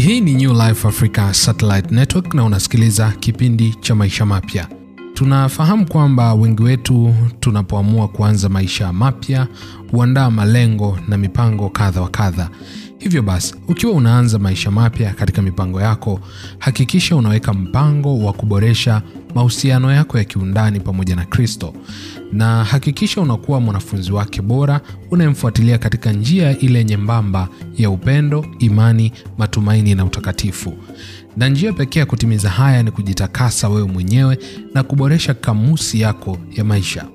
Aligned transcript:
Hii 0.00 0.20
ni 0.20 0.34
New 0.34 0.52
Life 0.52 0.88
Africa 0.88 1.32
Satellite 1.32 1.94
Network 1.94 2.34
na 2.34 2.44
unasikiliza 2.44 3.10
kipindi 3.20 3.74
cha 3.80 3.94
maisha 3.94 4.26
mapya. 4.26 4.68
Tunafahamu 5.14 5.86
kwamba 5.86 6.34
wengi 6.34 6.62
wetu 6.62 7.14
tunapoamua 7.40 8.08
kuanza 8.08 8.48
maisha 8.48 8.92
mapya 8.92 9.46
huandaa 9.90 10.30
malengo 10.30 10.98
na 11.08 11.18
mipango 11.18 11.68
kadha 11.70 12.00
wa 12.00 12.08
kadha. 12.08 12.48
Hivyo 12.98 13.22
basi, 13.22 13.54
ukiwa 13.68 13.92
unaanza 13.92 14.38
maisha 14.38 14.70
mapya 14.70 15.12
katika 15.14 15.42
mipango 15.42 15.80
yako, 15.80 16.20
hakikisha 16.58 17.16
unaweka 17.16 17.52
mpango 17.54 18.18
wa 18.24 18.32
kuboresha 18.32 19.02
mahusiano 19.34 19.92
yako 19.92 20.18
ya 20.18 20.24
kiundani 20.24 20.80
pamoja 20.80 21.16
na 21.16 21.24
Kristo, 21.24 21.74
na 22.32 22.64
hakikisha 22.64 23.20
unakuwa 23.20 23.60
mwanafunzi 23.60 24.12
wake 24.12 24.42
bora 24.42 24.80
unayemfuatilia 25.10 25.78
katika 25.78 26.12
njia 26.12 26.58
ile 26.58 26.84
nyembamba 26.84 27.48
ya 27.76 27.90
upendo, 27.90 28.46
imani, 28.58 29.12
matumaini 29.38 29.94
na 29.94 30.04
utakatifu. 30.04 30.74
Na 31.36 31.48
njia 31.48 31.72
pekee 31.72 32.00
ya 32.00 32.06
kutimiza 32.06 32.50
haya 32.50 32.82
ni 32.82 32.90
kujitakasa 32.90 33.68
wewe 33.68 33.86
mwenyewe 33.88 34.38
na 34.74 34.82
kuboresha 34.82 35.34
kamusi 35.34 36.00
yako 36.00 36.38
ya 36.56 36.64
maisha. 36.64 37.06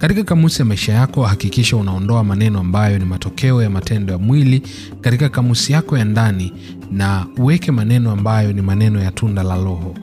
Katika 0.00 0.24
kamusi 0.24 0.58
ya 0.62 0.64
maisha 0.64 0.92
yako, 0.92 1.22
hakikisha 1.24 1.76
unaondoa 1.76 2.24
maneno 2.24 2.58
ambayo 2.60 2.98
ni 2.98 3.04
matokeo 3.04 3.62
ya 3.62 3.70
matendo 3.70 4.12
ya 4.12 4.18
mwili 4.18 4.62
katika 5.00 5.28
kamusi 5.28 5.72
yako 5.72 5.98
ya 5.98 6.04
ndani, 6.04 6.52
na 6.92 7.26
uweke 7.38 7.72
maneno 7.72 8.10
ambayo 8.12 8.52
ni 8.52 8.62
maneno 8.62 9.00
ya 9.02 9.10
tunda 9.10 9.42
la 9.42 9.56
Roho, 9.56 9.94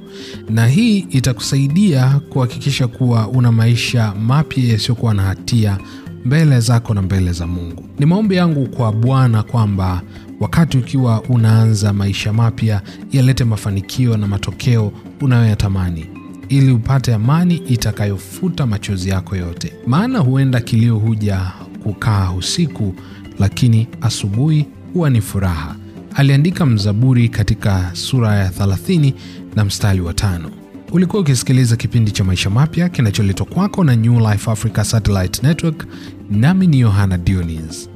na 0.50 0.68
hii 0.68 0.98
itakusaidia 1.00 2.20
kuhakikisha 2.30 2.88
kuwa 2.88 3.28
una 3.28 3.52
maisha 3.52 4.14
mapya 4.16 4.64
yasiyokuwa 4.64 5.14
na 5.14 5.24
hatia 5.24 5.78
mbele 6.26 6.60
zako 6.60 6.94
na 6.94 7.02
mbele 7.02 7.32
za 7.32 7.48
Mungu. 7.48 7.84
Ni 8.00 8.06
maombi 8.06 8.36
yangu 8.36 8.68
kwa 8.70 8.92
Bwana 8.92 9.44
kwamba 9.44 10.02
wakati 10.40 10.78
ukiwa 10.78 11.22
unaanza 11.22 11.94
maisha 11.94 12.34
mapya 12.34 12.82
yalete 13.12 13.44
mafanikio 13.44 14.18
na 14.18 14.28
matokeo 14.28 14.92
unayoyatamani 15.22 16.06
ili 16.50 16.72
upate 16.72 17.14
amani 17.14 17.56
itakayofuta 17.56 18.66
machozi 18.66 19.10
yako 19.10 19.36
yote. 19.36 19.74
Maana 19.88 20.20
huenda 20.20 20.60
kilio 20.62 20.96
huja 20.96 21.52
kukaa 21.84 22.32
usiku, 22.32 22.96
lakini 23.40 23.88
asubuhi 24.02 24.66
huwa 24.94 25.10
ni 25.10 25.22
furaha. 25.22 25.76
Aliandika 26.16 26.66
mzaburi 26.66 27.30
katika 27.30 27.90
sura 27.94 28.36
ya 28.36 28.50
30 28.50 29.14
na 29.56 29.66
mstari 29.66 30.02
wa 30.02 30.14
tano. 30.14 30.52
Ulikuwa 30.92 31.22
ukisikiliza 31.22 31.76
kipindi 31.76 32.12
cha 32.12 32.24
maisha 32.24 32.50
mapya 32.50 32.90
kinacholetwa 32.90 33.46
kwako 33.46 33.84
na 33.84 33.96
New 33.96 34.20
Life 34.32 34.52
Africa 34.52 34.84
Satellite 34.84 35.48
Network, 35.48 35.88
nami 36.32 36.68
ni 36.68 36.80
Yohana 36.80 37.18
Dionis. 37.18 37.90